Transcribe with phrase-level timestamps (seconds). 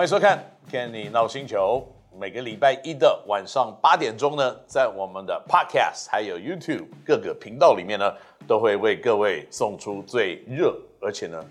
[0.00, 0.42] 欢迎收看
[0.72, 1.86] 《Kenny 闹星球》。
[2.18, 8.10] 每个礼拜一的晚上八点钟呢，在我们的 Podcast 还有 YouTube 各个频道里面呢，
[8.48, 11.44] 都会为各位送出最热而且呢，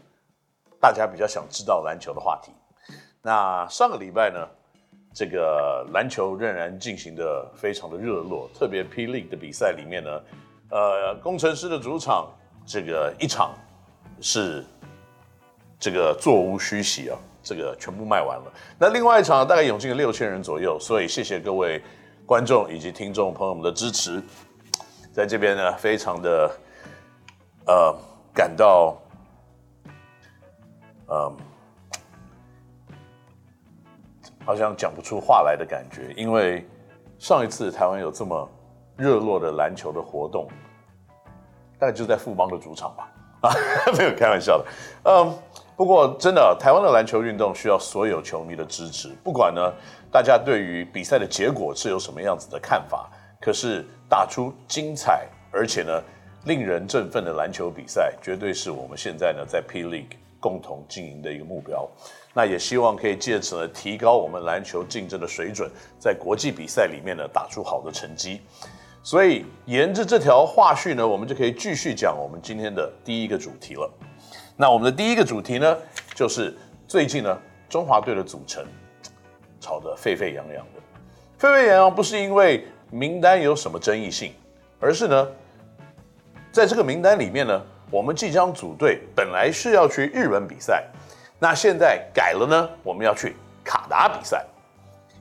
[0.82, 2.52] 大家比较想知道篮球的话题。
[3.22, 4.48] 那上个礼拜呢，
[5.14, 10.10] 这个篮球仍然进行的非常的热络，特别 P League 的比赛里面呢，
[10.72, 12.28] 呃，工程师的主场
[12.66, 13.54] 这个一场
[14.20, 14.66] 是
[15.80, 17.20] 这个座无虚席啊。
[17.50, 21.82] 这个全部卖完了，那另外一场大概涌进了六千人左右，所以谢谢各位
[22.24, 24.22] 观众以及听众朋友们的支持，
[25.12, 26.52] 在这边呢，非常的
[27.66, 27.96] 呃
[28.36, 28.96] 感到
[31.08, 31.34] 呃
[34.46, 36.64] 好像讲不出话来的感觉，因为
[37.18, 38.48] 上一次台湾有这么
[38.96, 40.48] 热络的篮球的活动，
[41.80, 43.50] 大概就在富邦的主场吧，啊，
[43.98, 44.66] 没有开玩笑的，
[45.06, 45.36] 嗯。
[45.80, 49.16] 不过，真的，台湾的篮球运动需要所有球迷的支持。
[49.24, 49.74] 不管呢，
[50.12, 56.04] 大家对于比赛的结果是有什么样子的看法，可是打出精彩而且呢
[56.44, 61.90] 令人振奋的篮球比赛，绝对是我们现在呢在 P League 共同经营的一个目标。
[62.34, 68.42] 那也希望可以借此呢提高我们篮球竞争的水准，在国际比赛里面呢打出好的成绩。
[69.02, 73.90] 所以，沿着这条话序呢，我们就可以继续讲我们今天的第一个主题了。
[74.62, 75.78] 那我们的第一个主题呢，
[76.14, 76.54] 就是
[76.86, 77.38] 最近呢，
[77.70, 78.62] 中华队的组成
[79.62, 80.82] 吵得沸沸扬扬的。
[81.38, 84.34] 沸沸扬扬不是因为名单有什么争议性，
[84.78, 85.28] 而是呢，
[86.52, 90.84] 在这个名单里面呢，我们即将组队，本来是要去日本比赛，
[91.40, 94.46] 那现在改了呢，我们要去卡达比赛，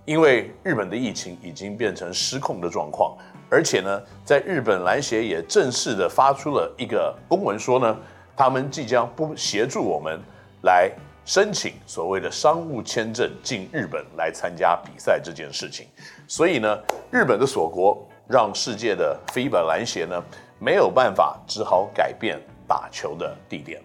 [0.04, 3.16] 因为日本的疫情已经变成失控的状况，
[3.48, 7.96] 而且呢，在日本篮协也正式的发出了一个公文说呢。
[8.38, 10.20] 他们即将不协助我们
[10.62, 10.88] 来
[11.24, 15.88] 申请所谓的商务签证进日本来参加比赛这件事情，
[16.28, 16.78] 所以呢，
[17.10, 20.22] 日本的锁国让世界的飞板篮协呢
[20.60, 23.82] 没有办法，只好改变打球的地点。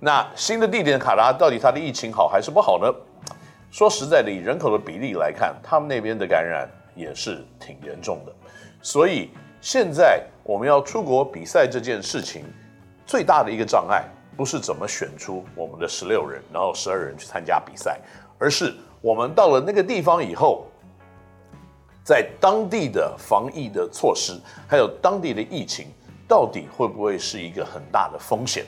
[0.00, 2.92] 那新的地点卡达到底它的疫情好还是不好呢？
[3.70, 8.32] 说实在的，以人口的比例来看，他们那边的感染也是挺严重的。
[8.82, 12.44] 所以现在我们要出国比赛这件事情。
[13.08, 14.04] 最大的一个障碍
[14.36, 17.98] 不是怎么选出我们的十六人，然后十二人去参加比赛，
[18.38, 20.66] 而是我们到了那个地方以后，
[22.04, 24.38] 在当地的防疫的措施，
[24.68, 25.86] 还有当地的疫情，
[26.28, 28.66] 到底会不会是一个很大的风险？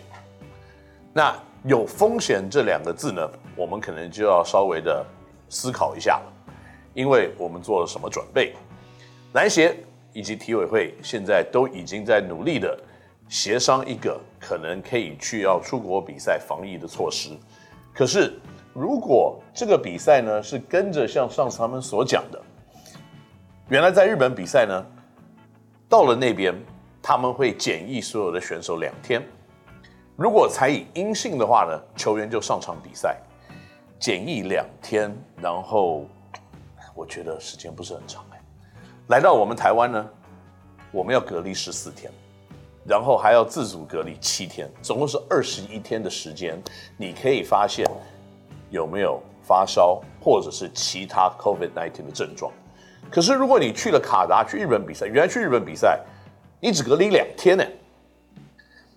[1.12, 5.04] 那有风险这两个字呢，我们可能就要稍微的
[5.50, 6.32] 思考一下了，
[6.94, 8.54] 因为我们做了什么准备？
[9.34, 9.76] 篮协
[10.14, 12.74] 以及体委会现在都已经在努力的。
[13.30, 17.30] 协商一个可能可以去要出国比赛防疫的措施，
[17.94, 18.36] 可是
[18.74, 22.42] 如果这个比赛呢是跟着像上次他们所讲的，
[23.68, 24.84] 原来在日本比赛呢，
[25.88, 26.52] 到了那边
[27.00, 29.24] 他们会检疫所有的选手两天，
[30.16, 33.16] 如果采以阴性的话呢，球员就上场比赛，
[34.00, 36.04] 检疫两天，然后
[36.96, 38.42] 我觉得时间不是很长哎，
[39.06, 40.10] 来到我们台湾呢，
[40.90, 42.10] 我们要隔离十四天。
[42.86, 46.60] 然后还要自主隔离七天，总共是二十一天的时间。
[46.96, 47.86] 你可以发现
[48.70, 52.50] 有没有发烧或者是其他 COVID-19 的症状。
[53.10, 56.00] 可是如果你去了卡达去日本比赛，原来去日本比赛，
[56.60, 57.64] 你只隔离两天呢。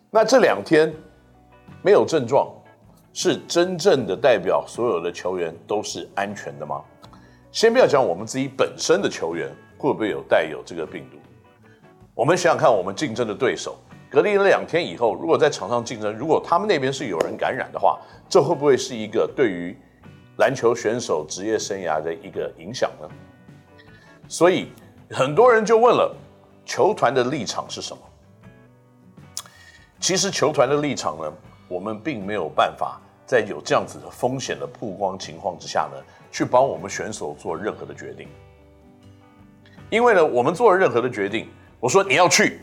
[0.09, 0.93] 那这两天
[1.81, 2.51] 没有症状，
[3.13, 6.81] 是真正的代表所有的球员都是安全的吗？
[7.51, 11.17] 先不要讲我们自己本身的球员会不会有带有这个病毒。
[12.15, 13.75] 我们想想看，我们竞争的对手
[14.07, 19.75] 隔离了两天以后，如果在场上竞争，如果他们那边是有人感染的话，这会不会是一个对于
[20.37, 23.09] 篮球选手职业生涯的一个影响呢？
[24.27, 24.71] 所以
[25.09, 26.15] 很多人就问了，
[26.63, 28.03] 球团的立场是什么？
[29.99, 31.33] 其实球团的立场呢，
[31.67, 35.97] 我们并没有办法在有这样子的风险的曝光情况之下呢，
[36.31, 38.27] 去帮我们选手做任何的决定，
[39.89, 41.47] 因为呢，我们做了任何的决定。
[41.83, 42.61] 我说你要去，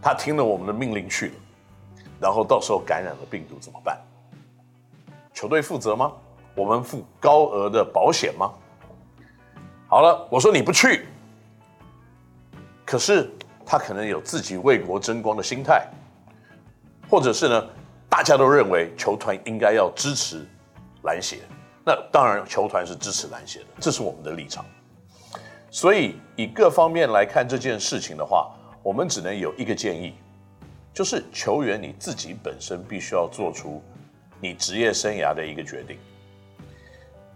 [0.00, 1.34] 他听了我们的命令去了，
[2.18, 4.00] 然后到时候感染了病毒怎么办？
[5.34, 6.10] 球队负责吗？
[6.54, 8.50] 我们付高额的保险吗？
[9.88, 11.06] 好了，我说你不去，
[12.86, 13.30] 可是
[13.66, 15.86] 他可能有自己为国争光的心态，
[17.10, 17.66] 或者是呢，
[18.08, 20.48] 大家都认为球团应该要支持
[21.02, 21.40] 篮协，
[21.84, 24.64] 那当然球团是支持篮协的，这是我们的立场。
[25.70, 28.50] 所以，以各方面来看这件事情的话，
[28.82, 30.14] 我们只能有一个建议，
[30.94, 33.82] 就是球员你自己本身必须要做出
[34.40, 35.98] 你职业生涯的一个决定。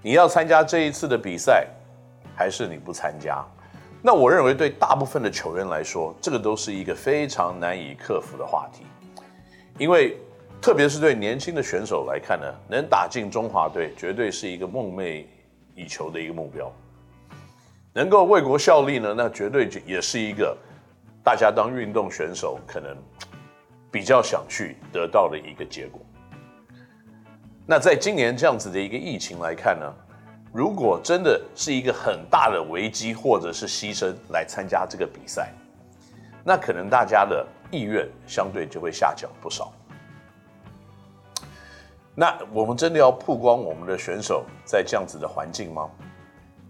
[0.01, 1.69] 你要参加这一次的比赛，
[2.35, 3.45] 还是你不参加？
[4.03, 8.85] 那我认为对大部分的球员来说，这个都是一个非常难以克服的话题，
[9.79, 10.17] 因为
[10.61, 15.25] 特别是对年轻的选手来看呢，能打进中华队绝对是一个梦寐
[15.77, 16.73] 以求的一个目标。
[17.93, 20.57] 能够为国效力呢，那绝对也是一个
[21.23, 22.97] 大家当运动选手可能
[23.91, 26.01] 比较想去得到的一个结果。
[27.67, 29.93] 那在今年这样子的一个疫情来看呢，
[30.53, 35.53] 如果真的是一个很大的危机或者是牺牲来参加这个比赛，
[36.43, 39.73] 那可能大家的意愿相对就会下降不少。
[42.15, 45.89] 那我们真的要曝光我们的选手在这样子的环境吗？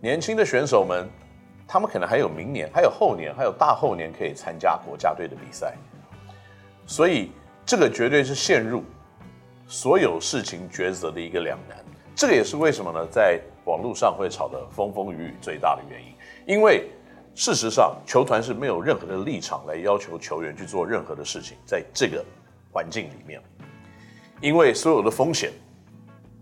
[0.03, 1.09] 年轻的选手们，
[1.65, 5.77] 他们可能还有明年、还有后年、还有大后年可以参加国家队的比赛，
[6.89, 7.31] 所以
[7.65, 8.83] 这个绝对是陷入
[9.69, 11.79] 所有事情抉择的一个两难。
[12.17, 13.07] 这个也是为什么呢？
[13.13, 16.13] 在网络上会吵得风风雨雨最大的原因，
[16.47, 16.91] 因为
[17.37, 22.25] 事实上球团是没有任何的立场来要求球员去做任何的事情，在这个
[22.73, 23.41] 环境里面，
[24.41, 25.53] 因为所有的风险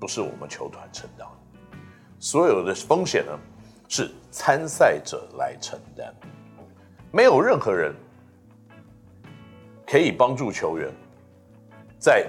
[0.00, 1.39] 不是我们球团承担的，
[2.20, 3.36] 所有的风险呢
[3.88, 6.14] 是参赛者来承担，
[7.10, 7.92] 没有任何人
[9.84, 10.88] 可以帮助球员
[11.98, 12.28] 在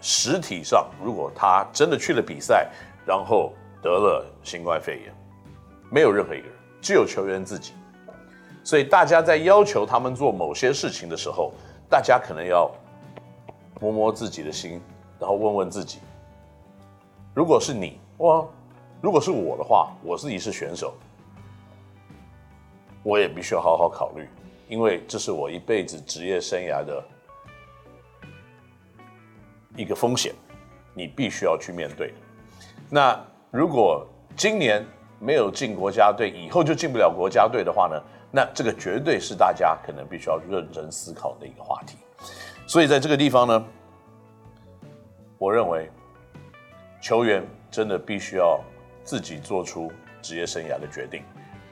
[0.00, 2.68] 实体上，如果他真的去了比赛，
[3.06, 3.52] 然后。
[3.82, 5.14] 得了新冠肺炎，
[5.92, 7.72] 没有任何一个人，只有球员自己。
[8.64, 11.52] 所以大家在要求他们做某些事情的时候，
[11.88, 12.68] 大家可能要
[13.80, 14.80] 摸摸自己的心，
[15.20, 16.00] 然后问问自己：
[17.32, 18.44] 如果是你，哇，
[19.06, 20.92] 如果是我的话，我自己是选手，
[23.04, 24.26] 我也必须要好好考虑，
[24.66, 27.00] 因为这是我一辈子职业生涯的
[29.76, 30.34] 一个风险，
[30.92, 32.12] 你必须要去面对。
[32.90, 33.16] 那。
[33.52, 34.04] 如果
[34.36, 34.84] 今年
[35.20, 38.02] 没有进国家队，以后就进不了国家队的话呢？
[38.32, 41.96] 那这个绝对是大家可能必须要认真思考的一个话题。
[42.66, 43.64] 所以在这个地方呢，
[45.38, 45.88] 我认为
[47.00, 48.60] 球员真的必须要
[49.06, 51.22] 自己做出职业生涯的决定，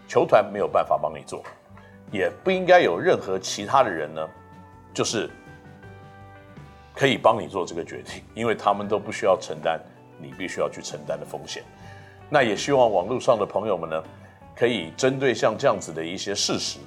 [0.08, 1.44] 球团没有办法帮你做，
[2.10, 4.26] 也不应该有任何其他的人呢，
[4.94, 5.28] 就是
[6.94, 9.78] 可以帮你做这个决定，因为他们都不需要承担。
[10.16, 11.64] 你必须要去承担的风险，
[12.30, 14.00] 那也希望网络上的朋友们呢，
[14.54, 16.78] 可以针对像这样子的一些事实，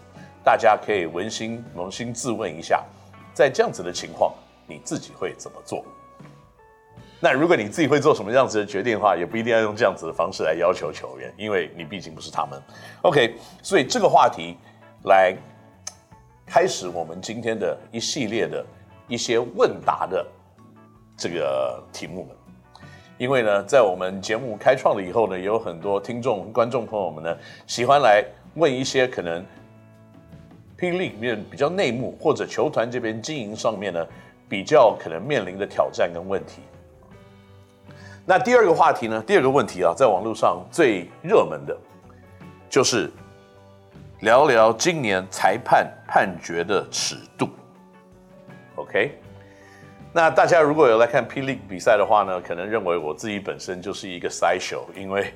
[0.45, 2.85] 大家可以扪心扪心自问一下，
[3.33, 4.33] 在这样子的情况，
[4.65, 5.83] 你自己会怎么做？
[7.19, 12.61] 那如果你自己会做什么样子的决定的话，也不一定要用这样子的方式来要求球员，因为你毕竟不是他们。
[13.01, 14.55] OK，所以这个话题
[15.05, 15.35] 来
[16.45, 18.63] 开始我们今天的一系列的
[19.07, 20.23] 一些问答的
[21.17, 22.35] 这个题目们。
[23.17, 27.35] 因为呢，在我们节目开创了以后呢，有很多听众、观众朋友们呢，
[27.65, 28.23] 喜欢来
[28.53, 29.43] 问一些可能
[30.77, 34.05] 霹雳里面比较内幕，或者球团这边经营上面呢，
[34.47, 36.61] 比较可能面临的挑战跟问题。
[38.29, 41.77] 那第二个话题呢，第二个问题啊，在网络上最热门的，
[42.69, 43.09] 就是
[44.19, 47.47] 聊聊今年裁判判决的尺度。
[48.75, 49.17] OK。
[50.11, 55.33] 那大家如果有来看霹雳比赛的话呢，可能认为我自己本身就是一个 sideshow，因为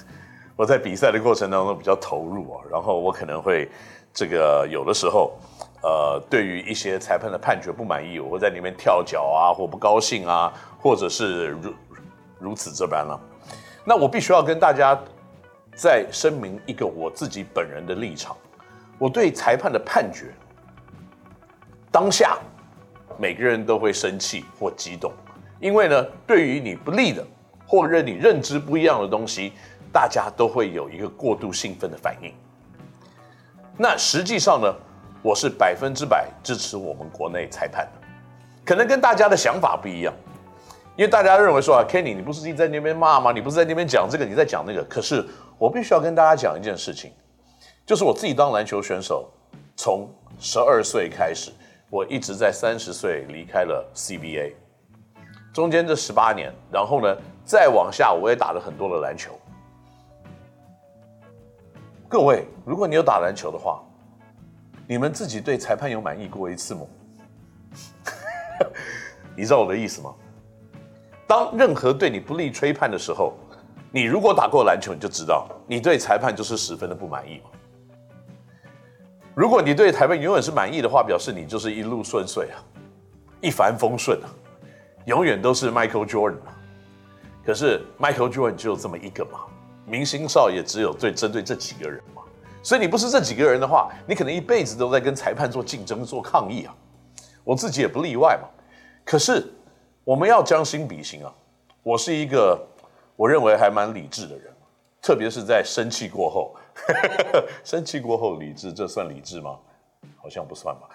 [0.56, 3.66] 我在比赛的过程当中比较投入啊，然后我可能会
[4.12, 5.38] 这个有的时候，
[5.82, 11.56] 呃，对于一些裁判的判决不满意，我会在里面跳脚啊，或不高兴啊，或者是
[12.38, 13.20] 如此这般了。
[13.84, 14.98] 那我必须要跟大家
[15.74, 18.36] 再声明一个我自己本人的立场，
[18.98, 20.32] 我对裁判的判决
[21.90, 22.38] 当下。
[23.18, 25.10] 每个人都会生气或激动，
[25.58, 27.26] 因为呢，对于你不利的
[27.66, 29.54] 或者你认知不一样的东西，
[29.90, 32.30] 大家都会有一个过度兴奋的反应。
[33.78, 34.70] 那实际上呢，
[35.22, 38.06] 我是百分之百支持我们国内裁判的，
[38.66, 40.12] 可能跟大家的想法不一样，
[40.96, 43.30] 因为大家认为说啊，Kenny，你不是一直在那边骂吗？
[43.30, 44.82] 你不是在那边讲这个，你在讲那个。
[44.84, 45.24] 可是
[45.58, 47.12] 我必须要跟大家讲一件事情，
[47.84, 49.30] 就是我自己当篮球选手，
[49.76, 51.52] 从十二岁开始。
[51.88, 54.54] 我一直在三十岁离开了 CBA，
[55.54, 59.38] 中间这十八年，然后呢，再往下我也打了很多的篮球。
[62.08, 63.80] 各位，如果你有打篮球的话，
[64.88, 66.80] 你们自己对裁判有满意过一次吗？
[69.36, 70.12] 你知道我的意思吗？
[71.26, 73.34] 当任何对你不利吹判的时候，
[73.90, 77.40] 你如果打过篮球，你就知道你对裁判就是十分的不满意。
[79.34, 82.56] 如果你对裁判永远是满意的话，表示你就是一路顺遂啊，
[83.40, 84.28] 一帆风顺啊，
[85.04, 86.54] 永远都是 Michael Jordan 啊。
[87.44, 89.40] 可是 Michael Jordan 只有这么一个嘛，
[89.84, 92.22] 明星少爷只有对针对这几个人嘛，
[92.62, 96.74] 所以你不是这几个人的话，你可能一辈子都在跟裁判做竞争、做抗议啊。
[97.44, 98.48] 我自己也不例外嘛。
[99.04, 99.46] 可是
[100.06, 101.34] 我们要将心比心啊，
[101.82, 102.64] 我是一个
[103.16, 104.54] 我认为还蛮理智的人，
[105.02, 106.54] 特别是在生气过后，
[107.64, 109.58] 生气过后理智，这算理智吗？
[110.16, 110.88] 好像不算吧。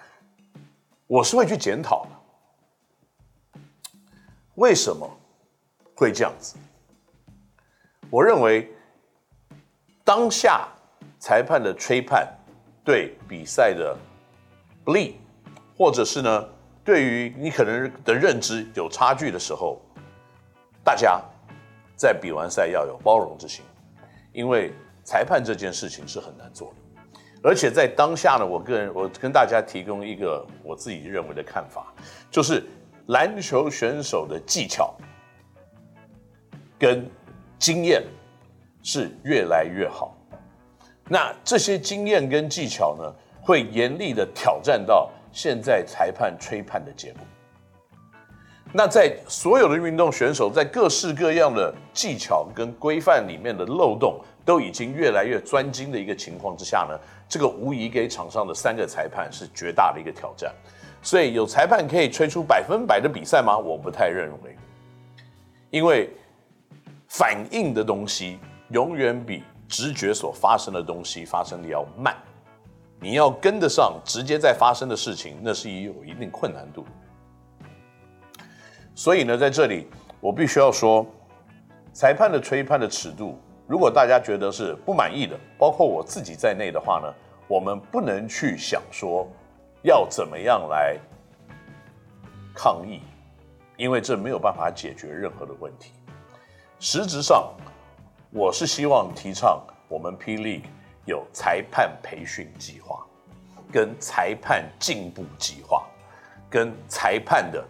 [1.06, 3.60] 我是会去检讨的，
[4.54, 5.06] 为什么？
[5.94, 6.56] 会这样子，
[8.08, 8.74] 我认为
[10.02, 10.66] 当下
[11.18, 12.26] 裁判的吹判
[12.82, 13.94] 对比赛的
[14.82, 15.20] 不利，
[15.76, 16.48] 或者是呢，
[16.84, 19.80] 对于你可能的认知有差距的时候，
[20.84, 21.20] 大家
[21.96, 23.64] 在比完赛要有包容之心，
[24.32, 24.72] 因为
[25.04, 31.92] 裁判这件事情是很难做的，而且在当下呢，我个人我跟大家提供一个我自己认为的看法，
[32.30, 32.64] 就是
[33.06, 34.94] 篮球选手的技巧。
[36.78, 37.08] 跟
[37.60, 38.02] 经验
[38.82, 40.16] 是越来越好，
[41.08, 47.22] 那这些经验跟技巧呢，会严厉的挑战到现在裁判吹判的结果。
[48.72, 56.98] 那在所有的运动选手在各式各样的技巧跟规范里面的漏洞都已经越来越专精的一个情况之下呢，
[57.28, 60.54] 这个无疑给场上的三个裁判是绝大的一个挑战。
[61.02, 63.58] 所以有裁判可以吹出百分百的比赛吗？
[63.58, 64.56] 我不太认为，
[65.70, 66.08] 因为。
[67.14, 68.38] 反应的东西
[68.70, 72.16] 永远比直觉所发生的东西发生的要慢，
[73.02, 76.86] 你要跟得上直接在发生的事情，那是有一定困难度。
[78.94, 79.88] 所以呢，在这里
[80.20, 81.04] 我必须要说，
[81.92, 87.12] 裁判的吹判的尺度，如果大家觉得是不满意的，包括我自己在内的话呢，
[87.48, 89.26] 我们不能去想说
[89.82, 90.96] 要怎么样来
[92.54, 93.00] 抗议，
[93.76, 95.90] 因为这没有办法解决任何的问题。
[96.78, 97.52] 实质上，
[98.30, 100.66] 我是希望提倡我们 P League
[101.04, 103.06] 有裁判培训计划、
[103.72, 105.84] 跟裁判进步计划、
[106.50, 107.64] 跟裁判的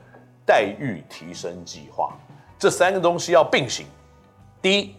[0.44, 2.16] 待遇提升计划，
[2.58, 3.86] 这三个东西要并行。
[4.60, 4.94] 第一，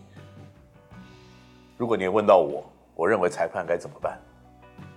[1.78, 2.64] 如果你问到我，
[2.96, 4.20] 我认为裁判该怎么办？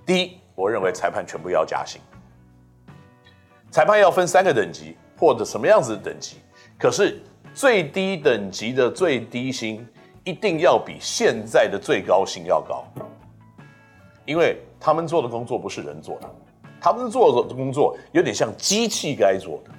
[0.05, 2.01] 第一，我认为裁判全部要加薪，
[3.71, 6.37] 裁判要分三个等级或者什么样子的等级，
[6.79, 7.23] 可是。
[7.55, 9.83] 最低等级的最低薪
[10.25, 12.85] 一定要比现在的最高薪要高，
[14.27, 16.29] 因为他们做的工作不是人做的，
[16.81, 19.71] 他们做的工作有点像机器该做的，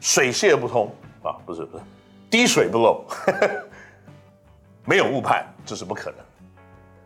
[0.00, 0.88] 水泄不通
[1.22, 1.84] 啊，不是不是，
[2.30, 3.04] 滴水不漏，
[4.86, 6.18] 没有误判，这是不可能，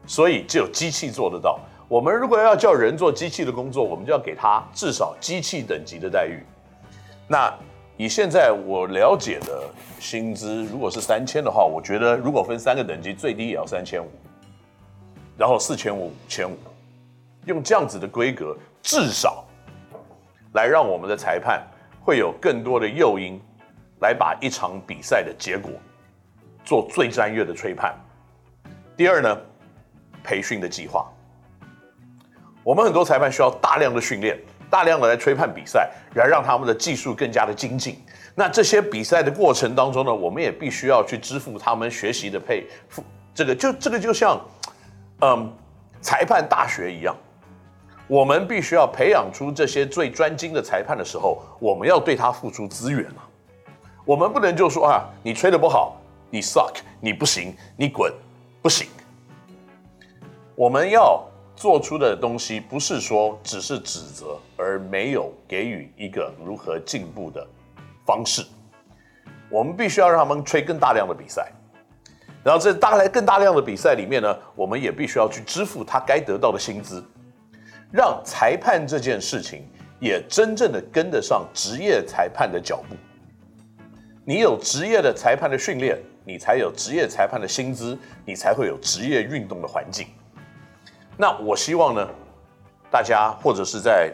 [0.06, 1.58] 所以只有机器做得到。
[1.88, 6.44] 我们如果要叫人做机器的工作，我们就要给他至少机器等级的待遇，
[7.26, 7.52] 那。
[8.00, 14.08] 以现在我了解的薪资，如果是三千的话，我觉得如果分三个等级，最低也要三千五，
[15.38, 16.58] 然后四千五、千五，
[17.46, 19.44] 用这样子的规格，至少
[20.54, 21.64] 来让我们的裁判
[22.00, 23.40] 会有更多的诱因，
[24.00, 25.70] 来把一场比赛的结果
[26.64, 27.94] 做最专业的吹判。
[28.96, 29.38] 第二呢，
[30.24, 31.08] 培训的计划，
[32.64, 34.36] 我们很多裁判需要大量的训练。
[34.70, 37.98] 大量的来吹判比赛，来让他们的技术更加的精进。
[38.34, 43.02] 那这些比赛的过程当中呢，我们也必须要去支付他们学习的配付。
[43.34, 44.38] 这个就这个就像，
[45.20, 45.52] 嗯，
[46.00, 47.16] 裁判大学一样，
[48.06, 53.22] 我们必须要培养出这些最专精的裁判的时候，我们要对他付出资源嘛。
[54.04, 55.96] 我们不能就说啊，你吹的不好，
[56.30, 58.12] 你 suck，你不行，你滚，
[58.62, 58.86] 不行。
[60.54, 61.24] 我们要。
[61.58, 67.44] 做出的东西不是说只是指责，而没有给予一个如何进步的
[68.06, 68.46] 方式。
[69.50, 71.50] 我们必须要让他们吹更大量的比赛，
[72.44, 77.04] 然后在大来更大量的比赛里面呢，我们也必须要去支付他该得到的薪资，
[77.92, 79.68] 让裁判这件事情
[80.00, 82.96] 也真正的跟得上职业裁判的脚步。
[84.24, 90.06] 你有职业的裁判的训练，你才有职业裁判的薪资，你才会有职业运动的环境。
[91.16, 92.08] 那我希望呢，
[92.90, 94.12] 大家或者是在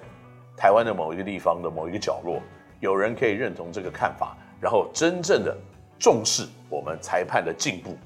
[0.57, 2.40] 台湾的某一个地方的某一个角落，
[2.81, 5.57] 有人可以认同这个看法，然后真正的
[5.99, 7.99] 重视我们裁判的进步、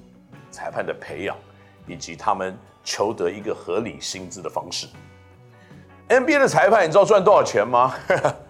[0.58, 1.36] 裁判的培养，
[1.86, 4.88] 以及他们求得一个合理薪资的方式。
[6.08, 7.94] NBA 的裁判，你知道赚多少钱吗？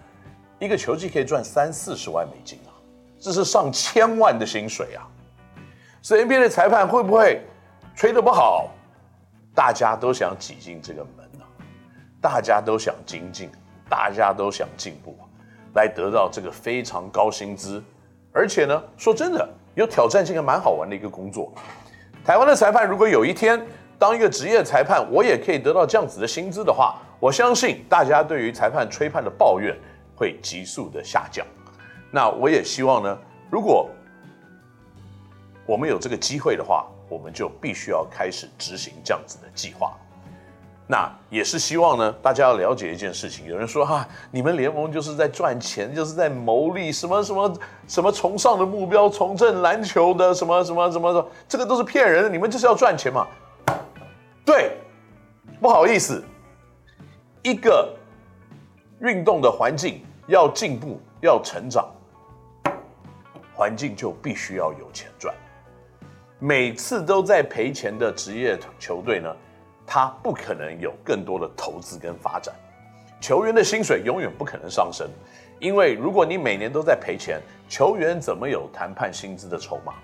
[0.57, 2.73] 一个球季可以赚三四十万美金啊，
[3.19, 5.05] 这是上千万的薪水啊！
[6.01, 7.43] 所以 NBA 的裁判会不会
[7.95, 8.71] 吹得不好？
[9.53, 11.45] 大家都想挤进这个门啊，
[12.19, 13.51] 大家都想精进，
[13.87, 15.15] 大家都想进步，
[15.75, 17.83] 来得到这个非常高薪资、
[18.33, 21.53] 而且呢，说真的，有挑战性，还蛮好玩的一个工作。
[22.29, 23.59] 台湾的裁判如果有一天
[23.97, 29.75] 当一个职业裁判，我也可以得到这样子的薪资的话，我相信大家对于裁判吹判的抱怨
[30.15, 31.43] 会急速的下降。
[32.11, 33.17] 那我也希望呢，
[33.49, 33.89] 如果
[35.65, 39.97] 我们有这个机会的话，我们就必须要开始执行这样子的计划。
[40.91, 43.45] 那也是希望呢，大家要了解一件事情。
[43.45, 52.29] 有人说哈、你们联盟就是在赚钱，就是在牟利，什么什么什么崇尚的目标，重振篮球的什么什么什么什么，这个都是骗人的。
[52.29, 53.27] 你们就是要赚钱嘛？
[54.43, 54.77] 对，
[55.61, 56.23] 不好意思，
[57.43, 57.95] 一个
[58.99, 61.87] 运动的环境要进步，要成长，
[63.53, 65.31] 环境就必须要有钱赚。
[66.39, 69.31] 每次都在赔钱的职业球队呢，
[69.91, 72.53] 他不可能有更多的投资跟发展，
[73.19, 75.09] 球员的薪水永远不可能上升，
[75.57, 79.95] 因为如果你每年都在赔钱，球员怎么有谈判薪资的筹码？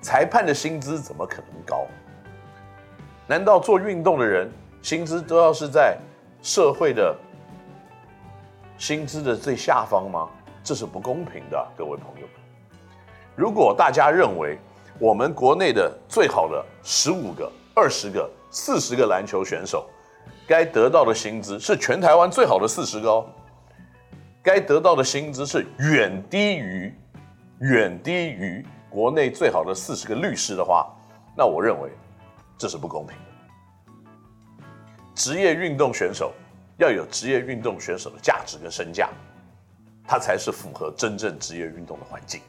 [0.00, 1.84] 裁判的薪资怎么可能高？
[3.26, 4.48] 难道做运动的人
[4.80, 5.98] 薪资都要是在
[6.40, 7.12] 社会的
[8.78, 10.28] 薪资的最下方吗？
[10.62, 12.78] 这是不公平的，各位朋友们。
[13.34, 14.56] 如果大家认为
[15.00, 19.88] 我们国内的最好的十五个、二十个，四十个篮球选手
[20.46, 23.26] 该得到的薪资是全台湾最好的四十个哦，
[24.42, 26.94] 该得到的薪资是远低于
[27.60, 30.90] 远低于国内最好的四十个律师的话，
[31.36, 31.90] 那我认为
[32.56, 33.24] 这是不公平的。
[35.14, 36.32] 职业运动选手
[36.78, 39.10] 要有职业运动选手的价值跟身价，
[40.06, 42.40] 他才是符合真正职业运动的环境。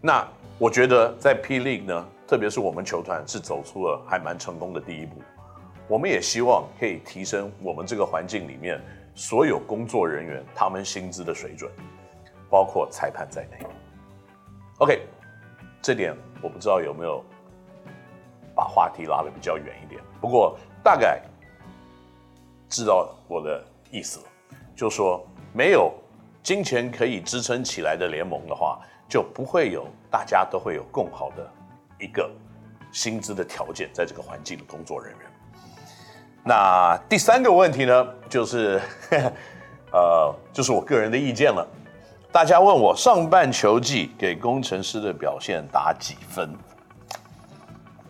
[0.00, 2.08] 那我觉得在 P League 呢。
[2.34, 5.22] 特别是我们球团是走出了还蛮成功的第一步，
[5.86, 8.82] 我们也希望可以提升我们这个环境里面
[9.14, 11.70] 所有工作人员他们薪资的水准，
[12.50, 13.64] 包括裁判在内。
[14.78, 15.02] OK，
[15.80, 17.24] 这点我不知道有没有
[18.52, 21.22] 把话题拉得比较远一点，不过大概
[22.68, 24.26] 知道我的意思了，
[24.74, 25.94] 就说没有
[26.42, 31.48] 金钱可以支撑起来的联盟的话，就不会有大家都会有更好的。
[32.04, 32.30] 一个
[32.92, 35.20] 薪资的条件，在这个环境的工作人员。
[36.44, 38.78] 那第三个问题呢，就是，
[39.90, 41.66] 呃，就是我个人的意见了。
[42.30, 46.54] 大家问我上半球季给工程师的表现打几分？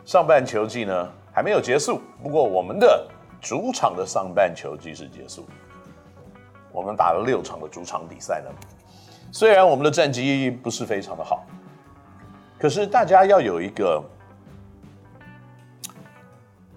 [0.05, 3.07] 上半球季呢还没有结束，不过我们的
[3.41, 5.47] 主场的上半球季是结束。
[6.73, 8.51] 我们打了六场的主场比赛呢，
[9.31, 11.45] 虽然我们的战绩不是非常的好。
[12.65, 14.03] 可是大家要有一个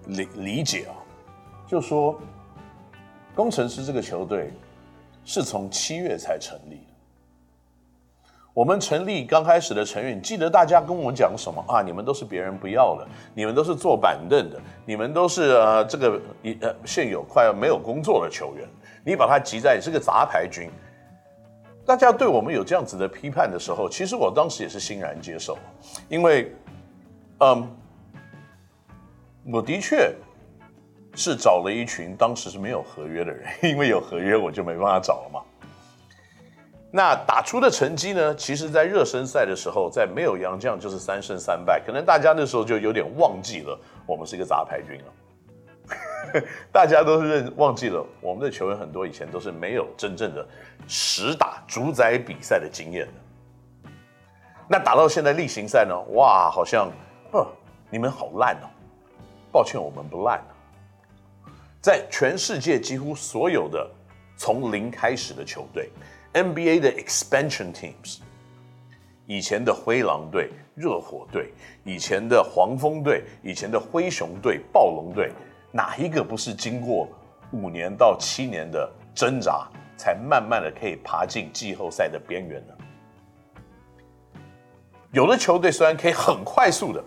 [0.04, 0.92] 理理解啊，
[1.66, 2.20] 就说
[3.34, 4.52] 工程师这个球队
[5.24, 8.20] 是从七月才成立的。
[8.52, 11.80] 我们成立刚开始的成员，记得大家跟我讲什么啊？
[11.80, 18.68] 你们都是别人不要的，你们都是坐板凳的，你们都是呃这个一呃现有快要没有工作的球员，
[19.06, 20.70] 你把他集在是个杂牌军。
[21.88, 25.56] 大家对我们有这样子的批判的时候，其实我当时也是欣然接受，
[26.10, 26.54] 因为，
[27.40, 27.66] 嗯，
[29.50, 30.14] 我的确
[31.14, 35.40] 是找了一群当时是没有合约的人， 因为有合约我就没办法找了嘛。
[36.90, 38.34] 那打出的成绩呢？
[38.34, 45.12] 其实，在热身赛的时候，在没有杨将就是三胜三败，可能大家那时候就有点忘记了我们是一个杂牌军了。
[46.72, 50.46] 大家都是认忘记了，我们的球员很多以前都是没有真正的
[50.86, 53.90] 实打主宰比赛的经验的。
[54.68, 55.98] 那打到现在例行赛呢？
[56.14, 56.90] 哇，好像，
[57.32, 57.46] 呵，
[57.90, 58.68] 你们好烂哦。
[59.50, 60.42] 抱歉，我们不烂。
[61.80, 63.90] 在全世界几乎所有的
[64.36, 65.90] 从零开始的球队
[66.34, 68.18] ，NBA 的 expansion teams，
[69.26, 71.52] 以前的灰狼队、热火队，
[71.84, 75.32] 以前的黄蜂队，以前的灰熊队、暴龙队。
[75.70, 77.08] 哪一个不是经过
[77.52, 82.74] 五年到七年的挣扎，才慢慢的可以爬进季后赛的边缘呢？
[85.12, 87.02] 有的球队虽然可以很快速的，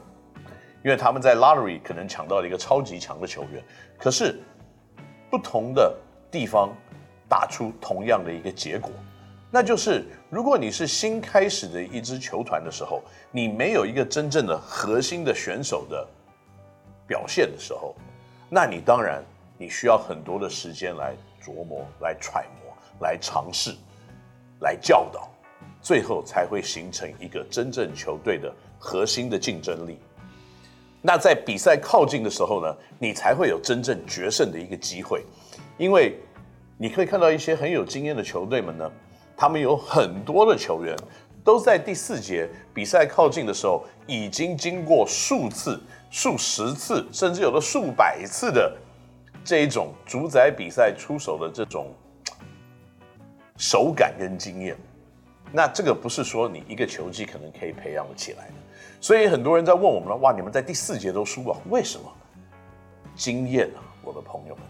[0.83, 3.63] 因为他们在 lottery 可能抢到了一个超级强的球员，
[3.97, 4.39] 可是
[5.29, 5.95] 不同的
[6.29, 6.69] 地方
[7.27, 8.91] 打出同样的一个结果，
[9.49, 16.07] 那就是如果你是新开始的一支球团的时候，你没有一个真正的核心的选手的
[17.07, 17.95] 表现的时候。
[18.53, 19.23] 那你当然，
[19.57, 23.73] 你需要很多的时间来琢磨、来揣摩、来尝试、
[24.59, 25.31] 来教导，
[25.81, 29.97] 最后才会形成一个真正球队的核心的竞争力。
[31.01, 35.23] 那在比赛靠近的时候呢，你才会有真正决胜的一个机会。
[35.77, 36.19] 因为
[36.77, 38.91] 你可以看到一些很有经验的球队们呢，
[39.37, 40.93] 他们有很多的球员
[41.41, 48.77] 都在第四节比赛靠近的时候，已经经过数次、数十次，甚至有了数百次的
[49.43, 51.87] 这一种主宰比赛出手的这种
[53.57, 54.75] 手感跟经验。
[55.53, 58.53] 那这个不是说你一个球技可能可以培养的起来的。
[58.99, 62.11] 所以很多人在问我们了：哇，你们在第四节都输了，为什么？
[63.15, 64.63] 经验啊，我的朋友们，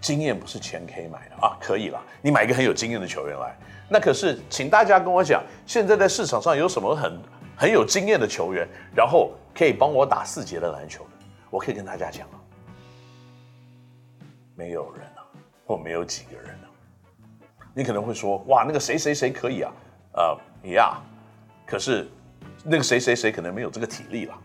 [0.00, 3.56] 经验不是钱可以买的啊，可以了，你买一个很有经验的球员来。
[3.88, 7.18] 那可是，请大家跟我讲，现在在市场上有什么很
[7.58, 11.10] 很有经验的球员，然后可以帮我打四节的篮球的？
[11.50, 12.38] 我可以跟大家讲啊，
[14.54, 15.26] 没有人啊，
[15.66, 16.70] 或没有几个人啊。
[17.74, 19.72] 你可能会说，哇，那个谁谁谁可以啊？
[20.12, 20.38] 呃，
[20.70, 21.02] 呀，
[21.66, 22.06] 可是
[22.62, 24.38] 那个谁谁谁可能没有这个体力了。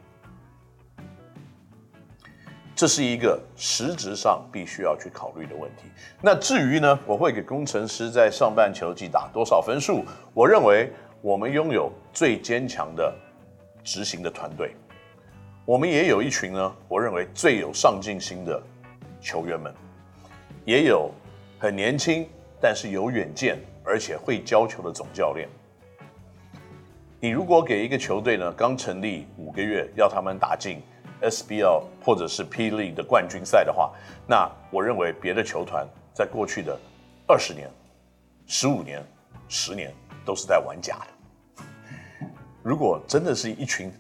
[2.76, 5.84] 这是一个实质上必须要去考虑的问题。
[6.20, 10.04] 那至于呢，我会给工程师在上半球季打多少分数？
[10.34, 10.92] 我认为
[11.24, 13.16] 我们拥有最坚强的
[13.82, 14.76] 执行的团队，
[15.64, 18.62] 我们也有一群呢，我认为最有上进心的
[19.22, 19.74] 球员们，
[20.66, 21.10] 也有
[21.58, 22.28] 很年轻
[22.60, 25.48] 但是有远见而且会教球的总教练。
[27.22, 30.82] 你如果给一个球队呢，刚成立五个月，要他们打进。
[31.22, 33.94] SBL 或者是 P League 的冠军赛的话，
[34.28, 36.78] 那我认为别的球团在过去的
[37.26, 37.72] 二十年、
[38.46, 39.02] 十五年、
[39.48, 39.94] 十年
[40.26, 41.13] 都是在玩假的。
[42.64, 43.92] 如果真的是一群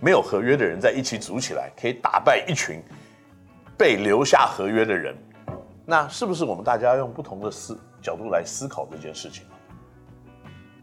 [0.00, 2.82] 没有合约的人在一起组起来，可以打败一群
[3.76, 5.14] 被留下合约的人，
[5.84, 9.44] 那是不是我们大家要用不同的思角度来思考这件事情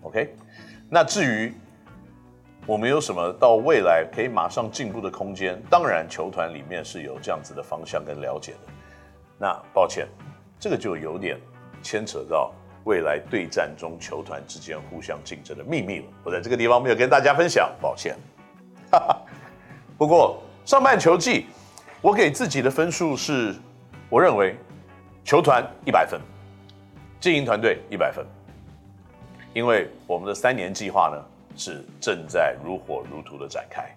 [0.03, 0.35] ？OK，
[0.89, 1.53] 那至于。
[2.67, 5.59] 我们有什么到未来可以马上进步的空间？
[5.71, 8.71] 当然，球团里面是有这样子的方向跟了解的。
[9.39, 10.07] 那抱歉，
[10.59, 11.35] 这个就有点
[11.81, 12.53] 牵扯到
[12.89, 16.05] 未来对战中球团之间互相竞争的秘密了。
[16.23, 18.17] 我在这个地方没有跟大家分享，抱歉。
[19.95, 21.45] 不过上半球季，
[22.01, 23.53] 我给自己的分数是，
[24.09, 24.57] 我认为
[25.23, 26.19] 球团一百分，
[27.19, 28.25] 经营团队一百分，
[29.53, 31.23] 因为我们的三年计划呢。
[31.55, 33.93] 是正在如火如荼的展开，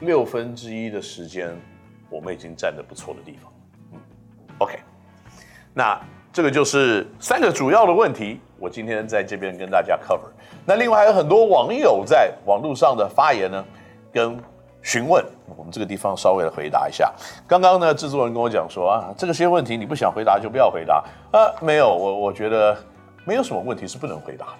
[0.00, 1.58] 六分之一的时间，
[2.08, 3.52] 我们已经站得不错的地方。
[3.92, 3.98] 嗯
[4.58, 4.78] ，OK，
[5.74, 6.00] 那
[6.32, 10.30] 这个就是三个主要的问题，我今天在这边跟大家 cover。
[10.64, 13.64] 那另外还有很多网友在网络上的发言呢，
[14.12, 14.38] 跟
[14.80, 15.24] 询问，
[15.56, 17.12] 我们这个地方稍微的回答一下。
[17.48, 22.76] 刚刚呢，制作人跟我讲说啊，这个些问题你不想回答就不要回答啊，没有，我我觉得
[23.24, 24.52] 没有什么问题是不能回答的。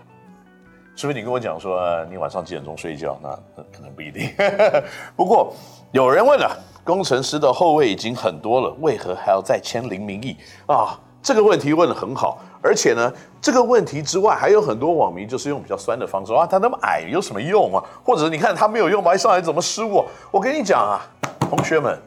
[0.96, 3.30] 除非你跟我讲说你晚上几点钟睡觉，那
[3.72, 4.28] 可能不一定。
[5.14, 5.54] 不过
[5.92, 6.50] 有人问了，
[6.83, 10.98] 工程师的后卫已经很多了，为何还要再签林明义啊？
[11.22, 17.85] 这个问题问的很好，而且呢，这个问题之外还有很多网民就是用比较酸的方式啊，他那么矮有什么用啊？
[18.04, 19.14] 或者你看他没有用吗？
[19.14, 20.04] 一上来怎么失误？
[20.30, 21.00] 我跟你讲啊，
[21.40, 22.00] 同学们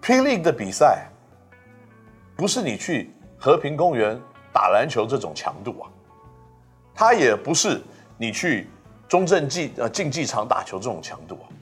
[0.00, 1.08] ，P League 的比赛
[2.36, 4.20] 不是你去和平公园
[4.52, 5.88] 打篮球这种强度啊，
[6.94, 7.80] 他也不是。
[8.18, 8.66] 你去
[9.06, 11.52] 中正竞呃竞技场打球这种强度啊，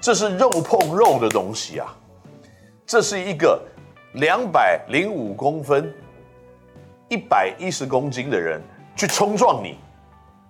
[0.00, 1.92] 这是肉碰肉的东西啊，
[2.86, 3.60] 这是一个
[4.12, 5.92] 两百零五公分、
[7.10, 8.62] 一百一十公斤的人
[8.96, 9.76] 去冲撞你，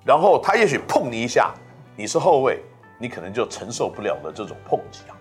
[0.04, 1.52] 然后他也许碰你一下，
[1.96, 2.62] 你是后卫，
[2.98, 5.16] 你可能就承受不了的这种碰击啊。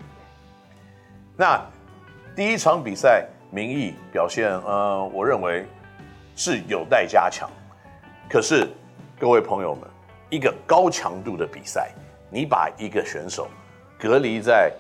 [1.38, 1.66] 那
[2.36, 5.66] 第一场比赛，明义表现，呃，我认为
[6.36, 7.50] 是有待加强，
[8.30, 8.68] 可是
[9.18, 9.90] 各位朋友们。
[10.32, 11.90] 一个高强度的比赛，
[12.30, 13.48] 你把一个选手
[13.98, 14.72] 隔离在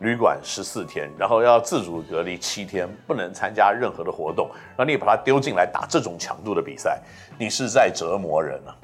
[0.00, 7.00] 旅馆十四天，然后要自主隔离七天，不能参加任何的活动，然后你把他丢进来打这种强度的比赛，
[7.38, 8.76] 你是在折磨人啊。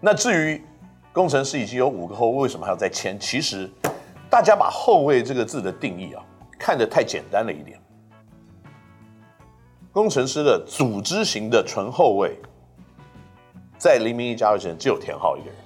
[0.00, 0.62] 那至于
[1.12, 3.18] 工程师已经有五个后卫，为什么还要再签？
[3.18, 3.70] 其实
[4.28, 6.22] 大家把后卫这个字的定义啊，
[6.58, 7.80] 看得太简单了一点。
[9.92, 12.36] 工程师的组织型的纯后卫。
[13.78, 15.56] 在黎明一加入前，只有田浩一个人。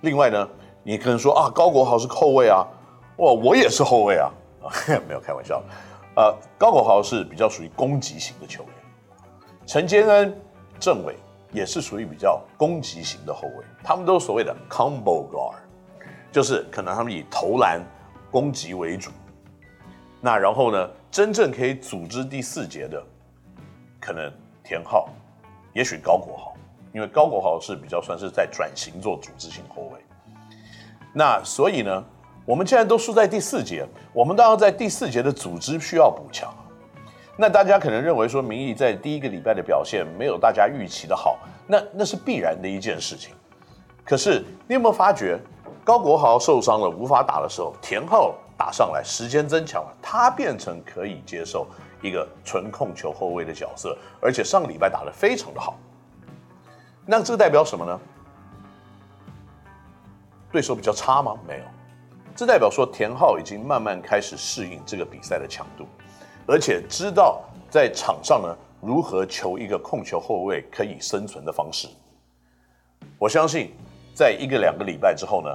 [0.00, 0.48] 另外呢，
[0.86, 2.64] 你可能说啊，高国豪是后卫啊，
[3.16, 4.30] 哇，我也是后卫啊，
[4.62, 4.70] 啊，
[5.08, 5.60] 没有开玩笑。
[6.14, 8.72] 呃，高国豪是比较属于攻击型的球员，
[9.66, 10.40] 陈坚恩、
[10.78, 11.16] 郑伟
[11.50, 15.56] 也是属于比较攻击型的后卫，他们都所谓的 combo guard，
[16.30, 17.84] 就是可能他们以投篮
[18.30, 19.10] 攻击为主。
[20.20, 23.02] 那然后呢，真正可以组织第四节的，
[24.00, 25.08] 可能田浩，
[25.74, 26.54] 也许高国豪。
[26.92, 30.00] 因为高国豪是比较算是在转型做组织型后卫，
[31.18, 32.04] 那所以呢，
[32.44, 36.54] 我们既然都输在第四节，我们当然在第四节的组织需要补强。
[37.38, 43.34] 那大家可能认为说，明义在第一个礼拜的表现没有大家预期的好，那那是必然的一件事情。
[44.04, 45.40] 可是你有没有发觉，
[45.82, 51.66] 高国豪受伤了无法打的时候，田浩打上来，时间增强了，他变成可以接受
[52.02, 55.78] 一个纯控球后卫的角色，而且上个礼拜打得非常的好。
[57.06, 57.98] 那这代表什么呢？
[60.52, 61.36] 对手比较差吗？
[61.46, 61.64] 没有，
[62.34, 65.86] 这代表说田浩已经慢慢开始适应这个比赛的强度。
[66.46, 71.88] 而且知道在场上呢，如何求一个控球后卫可以生存的方式。
[73.18, 73.72] 我相信，
[74.14, 75.48] 在一个两个礼拜之后呢，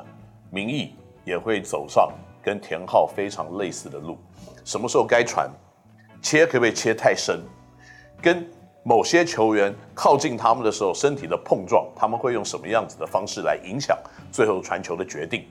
[0.49, 2.12] 明义也会走上
[2.43, 4.17] 跟田浩非常类似的路。
[4.65, 5.49] 什么时候该传，
[6.21, 7.41] 切可不可以切太深？
[8.21, 8.45] 跟
[8.84, 13.98] 某些球员靠近他们的时候，身体的碰撞，他们会用什么样子的方式来影响
[14.32, 15.46] 最后传球的决定？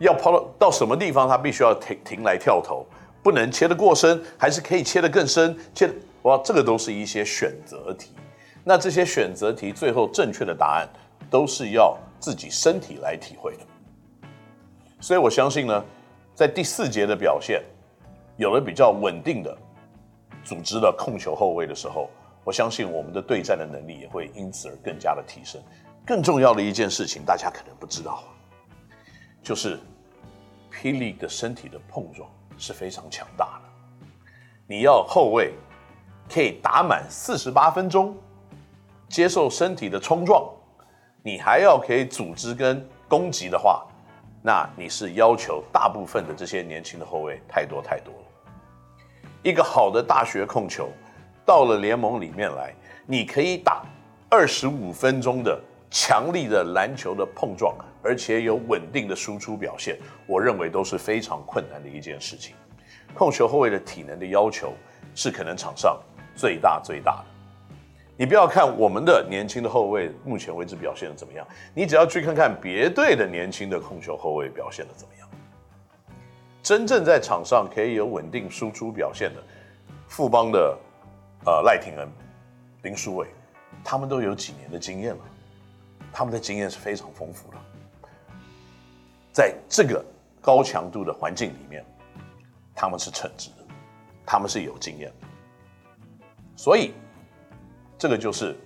[0.00, 2.84] 要抛到到什么地方，他必须要停停来跳投。
[3.22, 5.56] 不能切得过深，还是可以切得更深？
[5.74, 5.90] 切
[6.22, 8.10] 哇，这个都是一些选择题。
[8.62, 10.88] 那这些选择题最后正确的答案，
[11.30, 13.60] 都是要自己身体来体会的。
[15.00, 15.84] 所以我相信呢，
[16.34, 17.62] 在第四节的表现，
[18.36, 19.56] 有了比较稳定的
[20.42, 22.10] 组织的控球后卫的时候，
[22.44, 25.60] 我相信我们的对战的能力也会因此而更加的提升。
[26.06, 28.22] 更重要的一件事情，大家可能不知道，
[29.42, 29.80] 就是
[30.70, 32.28] 霹雳的身体的碰撞。
[32.56, 34.06] 是非常强大的。
[34.64, 35.54] 你要后卫
[36.32, 38.16] 可以打满四十八分钟，
[39.08, 40.48] 接受身体的冲撞，
[41.20, 43.84] 你还要可以组织跟攻击的话，
[44.40, 48.20] 那你是要求大部分的这些年轻的后卫太多太多了。
[49.42, 50.88] 一个好的大学控球
[51.44, 52.74] 到了联盟里面来，
[53.06, 53.84] 你可以打
[54.28, 57.74] 二十五分钟的强力的篮球的碰撞。
[58.06, 62.54] 而且有稳定的输出表现，我认为都是非常困难的一件事情。
[63.14, 64.74] 控球后卫的体能的要求
[65.14, 65.98] 是可能场上
[66.36, 67.24] 最大最大的。
[68.14, 75.26] 你不要看我们的年轻的后卫目前为止表现的怎么样，你只要去看看别队的年轻的控球后卫表现的怎么样。
[76.62, 79.42] 真正在场上可以有稳定输出表现的，
[80.06, 80.78] 富邦的
[81.46, 82.08] 呃赖廷恩、
[82.82, 83.28] 林书伟，
[83.84, 85.24] 他们都有几年的经验了，
[86.12, 87.58] 他们的经验是非常丰富的。
[89.32, 90.04] 在这个
[90.40, 91.84] 高强度的环境里面，
[92.74, 93.64] 他们是称职的，
[94.24, 95.26] 他们是有经验的，
[96.56, 96.94] 所以
[97.98, 98.56] 这个就是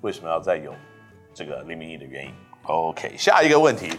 [0.00, 0.74] 为什么要再有
[1.32, 2.34] 这个林明义的原因。
[2.64, 3.92] OK，下一个问题，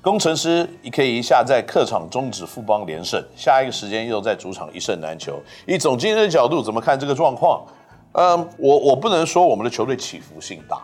[0.00, 5.40] 工程师你可以一下在客场终止富邦连胜，下一个时间又在主场一胜难求。
[5.66, 7.66] 以总经理的角度怎么看这个状况？
[8.12, 10.82] 嗯，我我不能说我们的球队起伏性大，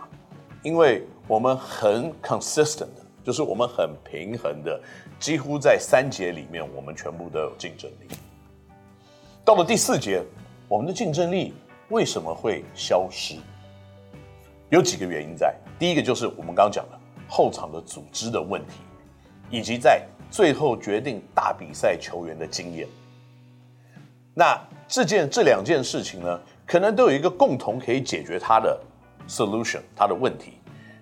[0.61, 2.87] 因为我们很 consistent。
[3.23, 4.79] 就是我们很平衡的，
[5.19, 8.15] 几乎在三节里面，我们全部都有竞争力。
[9.43, 10.21] 到了第四节，
[10.67, 11.51] 我们的竞争力
[11.89, 13.37] 为什么会消失？
[14.69, 15.55] 有几个原因在。
[15.79, 18.73] 第一个就是我们刚刚讲的后场的组织的问题，
[19.49, 22.87] 以及在最后决定大比赛球员的经验。
[24.33, 28.79] 那这件这两件事情呢，可能都有一个共同可以解决它的
[29.27, 30.53] solution，它的问题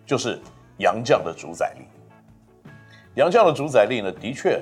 [0.05, 0.39] 就是
[0.77, 1.85] 洋将的主宰力。
[3.15, 4.61] 洋将的主宰力呢，的确，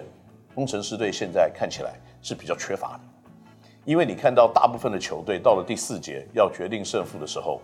[0.53, 2.99] 工程师队现在看起来是比较缺乏的，
[3.85, 7.61] 因为你看到大部分的球队到了第四节要决定胜负的时候，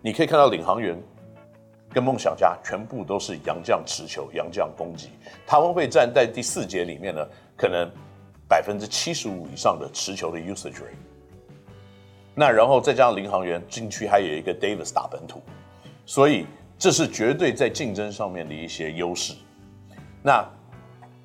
[0.00, 0.96] 你可以看到领航员
[1.90, 5.10] 跟梦想家全部都是洋将持球、洋将攻击，
[5.46, 7.90] 他们会站在第四节里面呢，可能
[8.46, 10.96] 百分之七十五以上的持球的 usage rate。
[12.34, 15.42] 那然后再加上领航员禁区还有一个 Davis 打本土，
[16.06, 16.46] 所以
[16.78, 19.34] 这是绝对在竞争上面的一些优势。
[20.22, 20.48] 那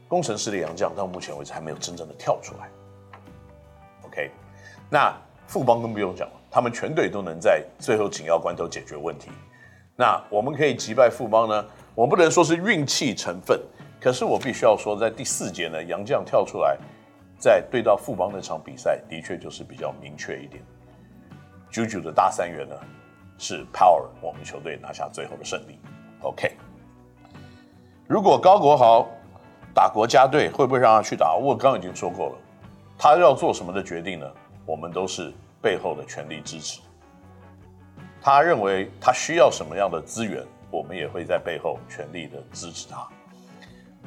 [0.08, 2.70] 工程师的洋将到目前为止还没有真正的跳出来。
[4.06, 4.32] OK，
[4.90, 9.30] 那富邦更不用讲了，他们全队都能在最后紧要关头解决问题。
[9.96, 11.66] 那我们可以击败富邦呢？
[11.94, 13.60] 我不能说是运气成分，
[14.02, 16.78] 可是我必须要说，在第四节呢，杨将跳出来，
[17.38, 20.64] 在对到富邦那场比赛，的确就是比较明确一点。
[21.70, 22.76] 九九的大三元呢，
[23.38, 25.80] 是 power 我们球队拿下最后的胜利。
[26.22, 26.52] OK。
[28.08, 29.08] 如果高国豪
[29.74, 31.36] 打国家队，会不会让他去打？
[31.36, 32.36] 我刚已经说过了，
[32.98, 34.32] 他要做什么的决定呢？
[34.66, 36.82] 我们都是背后的全力支持。
[38.24, 43.08] 他认为他需要什么样的资源，我们也会在背后全力的支持他。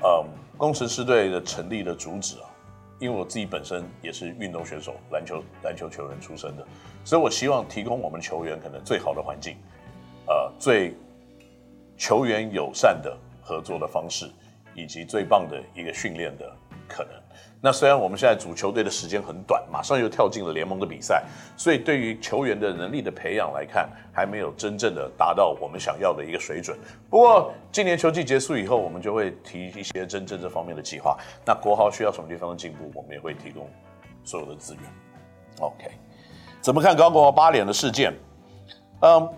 [0.02, 0.24] 嗯，
[0.56, 2.48] 工程师队的成立的主旨啊，
[2.98, 6.66] 因为我自己本身也是运动选手，篮球篮球球员出身的，
[7.04, 9.56] 所以我希望提供我们球员可能最好的环境，
[10.26, 10.94] 呃，最
[11.98, 13.14] 球员友善的。
[13.48, 14.28] 合作的方式，
[14.74, 16.52] 以及最棒的一个训练的
[16.88, 17.12] 可能。
[17.60, 21.24] 那虽然我们现在组球队的时间很短，马上又跳进了联盟的比赛，
[21.56, 26.78] 所以对于球员的能力的培养来看，还没有真正的达到我们想要的一个水准。
[27.10, 31.18] 不过今年球季结束以后，我们就会提一些真正这方面的计划。
[31.44, 33.68] 那国豪需要什么地方的进步，我们也会提供
[34.22, 34.82] 所有的资源。
[35.58, 35.90] OK，
[36.60, 38.12] 怎么看高国豪八脸的事件？
[39.00, 39.28] 嗯，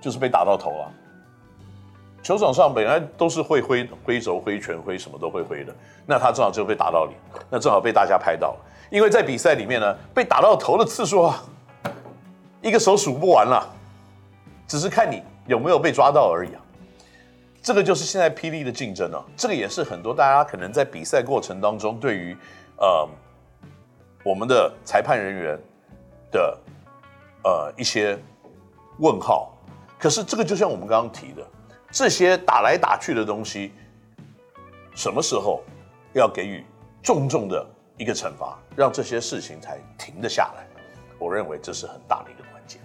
[0.00, 0.92] 就是被打到头了。
[2.26, 5.72] 球场上本来都是会挥挥肘、挥拳、挥什么都会挥的，
[6.04, 7.16] 那他正好就被打到脸，
[7.48, 8.58] 那正好被大家拍到了。
[8.90, 11.40] 因为在比赛里面呢，被打到头的次数啊，
[12.60, 13.64] 一个手数不完了，
[14.66, 16.60] 只是看你有没有被抓到而已啊。
[17.62, 22.36] 这个就是现在霹雳的竞争啊，这个也是很多大家可能在比赛过程当中对于
[22.78, 23.08] 呃
[24.24, 25.56] 我们的裁判人员
[26.32, 26.58] 的
[27.44, 28.18] 呃一些
[28.98, 29.52] 问号。
[29.96, 31.46] 可是这个就像我们刚刚提的。
[31.96, 33.72] 这些打来打去的东西，
[34.94, 35.62] 什么时候
[36.12, 36.62] 要给予
[37.02, 40.66] 重重的一个惩罚，让这些事情才停得下来？
[41.18, 42.78] 我认为这是很大的一个关键。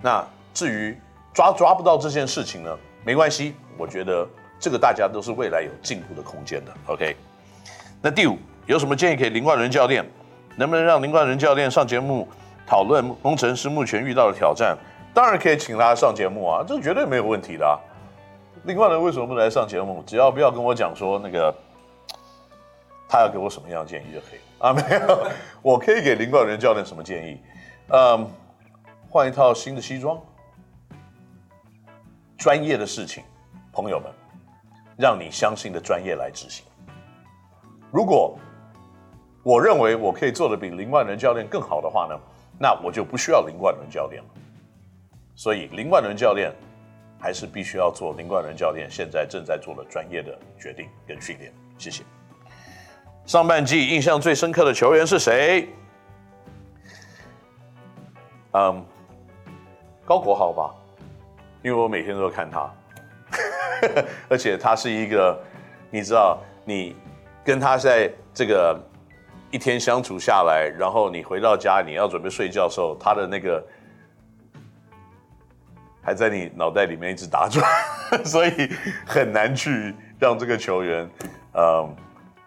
[0.00, 0.96] 那至于
[1.34, 4.24] 抓抓不到这件事情呢，没关系，我觉得
[4.60, 6.72] 这个大家都是未来有进步的空间的。
[6.86, 7.16] OK，
[8.00, 10.08] 那第五有什么建议给林冠伦教练？
[10.54, 12.28] 能不能让林冠伦教练上节目
[12.68, 14.78] 讨论工程师目前遇到的挑战？
[15.12, 17.74] 当然可以请他上节目啊，这绝对没有问题的啊。
[18.66, 20.02] 林冠伦为什么不来上节目？
[20.04, 21.54] 只要不要跟我讲说那个
[23.08, 24.72] 他要给我什么样的建议就可以 啊？
[24.72, 25.30] 没有，
[25.62, 27.40] 我可以给林冠伦教练什么建议？
[27.92, 28.28] 嗯，
[29.08, 30.20] 换一套新的西装，
[32.36, 33.22] 专业的事情，
[33.72, 34.10] 朋友们，
[34.98, 36.66] 让你相信的专业来执行。
[37.92, 38.36] 如果
[39.44, 42.18] 我认为我可以做的比林冠伦教练更好的话呢，
[42.58, 44.28] 那我就不需要林冠伦教练了。
[45.36, 46.52] 所以林冠伦教练。
[47.26, 51.52] 还是必须要做林冠伦教练现在正在做的专业的决定跟训练。
[51.76, 52.04] 谢谢。
[53.24, 55.68] 上半季印象最深刻的球员是谁？
[58.52, 58.86] 嗯，
[60.04, 60.72] 高国豪吧，
[61.64, 62.72] 因为我每天都看他，
[64.30, 65.36] 而且他是一个，
[65.90, 66.94] 你知道，你
[67.44, 68.80] 跟他在这个
[69.50, 73.60] 一天相处下来，然后你回到家你要准备睡觉的时候，他的那个。
[76.06, 77.68] 还在你脑袋里面一直打转，
[78.24, 78.52] 所以
[79.04, 81.10] 很难去让这个球员，
[81.54, 81.92] 嗯，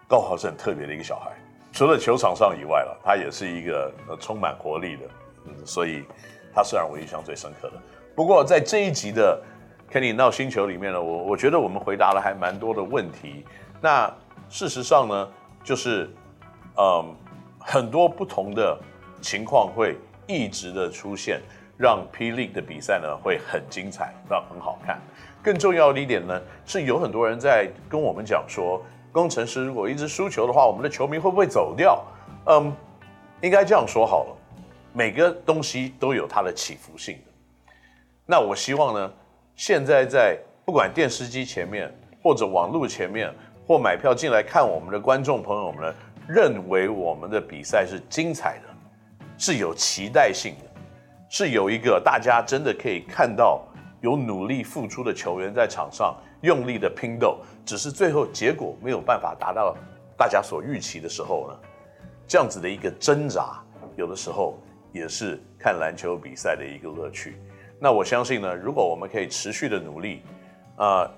[0.08, 1.30] 高豪是很特别的一个小孩。
[1.70, 5.02] 除了球场上以外了，他也是一个充满活力的，
[5.44, 6.04] 嗯，所以
[6.54, 7.74] 他是让我印象最深刻的。
[8.16, 9.38] 不过在这一集的
[9.94, 13.44] 《Kenny NOW 星球》里面呢，我我觉得我们回答了还蛮多的问题。
[13.78, 14.10] 那
[14.48, 15.28] 事实上呢，
[15.62, 16.08] 就是
[16.78, 17.14] 嗯，
[17.58, 18.74] 很多不同的
[19.20, 21.42] 情况会一直的出现。
[21.80, 22.30] 让 P.
[22.32, 25.00] 联赛的比赛呢会很精彩，那很好看。
[25.42, 32.04] 更重要的一点呢，是有很多人在跟我们讲说，工程师如果一直输球的话，我们的球迷会不会走掉？
[32.48, 32.70] 嗯，
[33.40, 34.36] 应该这样说好了，
[34.92, 37.72] 每个东西都有它的起伏性的。
[38.26, 39.10] 那我希望呢，
[39.56, 41.90] 现在在不管电视机前面，
[42.22, 43.32] 或者网络前面，
[43.66, 45.94] 或买票进来看我们的观众朋友们呢，
[46.28, 50.69] 认为我们的比赛是精彩的，是有期待性的。
[51.32, 53.62] 是有一个大家真的可以看到
[54.00, 59.76] 有努力付出的球员在场上用力的拼斗，只是最后结果没有办法达到
[60.18, 61.56] 大家所预期的时候呢，
[62.26, 63.62] 这样子的一个挣扎，
[63.94, 64.58] 有的时候
[64.92, 67.36] 也是看篮球比赛的一个乐趣。
[67.78, 70.22] 那我相信呢，如果我们可以持续的努力，
[70.74, 71.10] 啊、呃，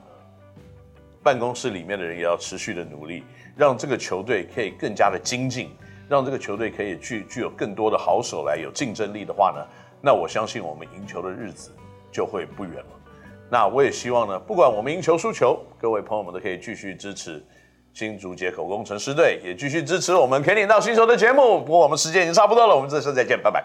[1.22, 3.24] 办公室里面的人也要持续的努力，
[3.56, 5.70] 让这个球队可以更加的精进，
[6.06, 9.66] 让这个球队可以具具有更多的好手来有竞争力的话呢，
[10.02, 11.70] 那我相信我们赢球的日子
[12.10, 13.00] 就会不远了。
[13.48, 17.44] 那我也希望呢，不管我们赢球输球，各位朋友们都可以继续支持
[17.92, 21.60] 新竹接口工程师队，也继续支持我们 Kenny NOW 星球的节目。
[21.60, 23.64] 不过我们时间已经差不多了，我们这次再见，拜拜。